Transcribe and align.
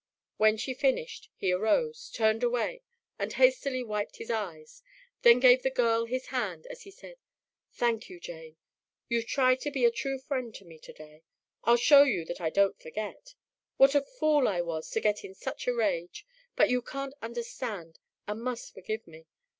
When 0.37 0.57
she 0.57 0.73
finished, 0.73 1.29
he 1.35 1.51
arose, 1.51 2.09
turned 2.09 2.41
away, 2.41 2.81
and 3.19 3.33
hastily 3.33 3.83
wiped 3.83 4.15
his 4.15 4.31
eyes, 4.31 4.81
then 5.21 5.39
gave 5.39 5.61
the 5.61 5.69
girl 5.69 6.05
his 6.05 6.29
hand 6.33 6.65
as 6.71 6.81
he 6.81 6.89
said, 6.89 7.17
"Thank 7.73 8.09
you, 8.09 8.19
Jane. 8.19 8.55
You've 9.09 9.27
tried 9.27 9.59
to 9.61 9.69
be 9.69 9.85
a 9.85 9.91
true 9.91 10.17
friend 10.17 10.55
to 10.55 10.65
me 10.65 10.79
today. 10.79 11.21
I'll 11.65 11.77
show 11.77 12.01
you 12.01 12.25
that 12.25 12.41
I 12.41 12.49
don't 12.49 12.81
forget. 12.81 13.35
I 13.35 13.83
was 13.83 13.93
a 13.93 14.01
fool 14.01 14.81
to 14.81 14.99
get 14.99 15.23
in 15.23 15.35
such 15.35 15.67
a 15.67 15.73
rage, 15.75 16.25
but 16.55 16.71
you 16.71 16.81
can't 16.81 17.13
understand 17.21 17.99
and 18.25 18.41
must 18.41 18.73
forgive 18.73 19.05
me. 19.05 19.27